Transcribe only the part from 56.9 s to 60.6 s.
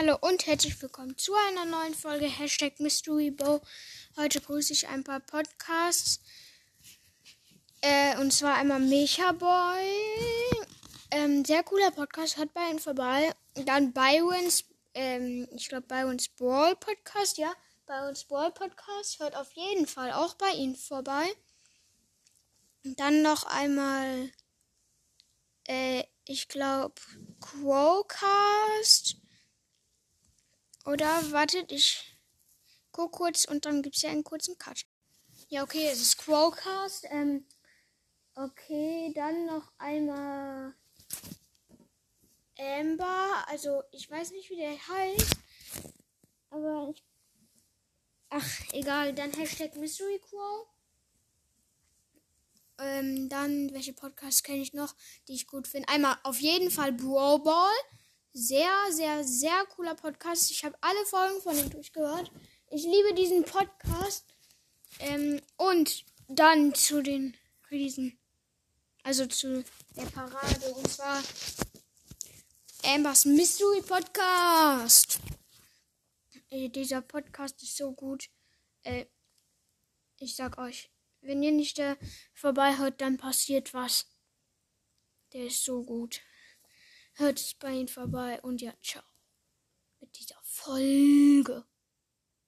Brawl Ball. Sehr, sehr, sehr cooler Podcast.